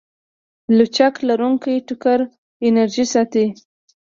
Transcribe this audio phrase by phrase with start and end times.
[0.77, 2.19] لچک لرونکی ټکر
[2.67, 3.45] انرژي ساتي.